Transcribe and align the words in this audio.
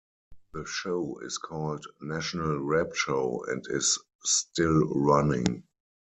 The 0.53 0.65
show 0.65 1.19
is 1.21 1.37
called 1.37 1.85
"National 2.01 2.57
Rap 2.57 2.95
Show" 2.95 3.45
and 3.47 3.63
is 3.69 3.99
still 4.23 4.87
running. 4.95 5.61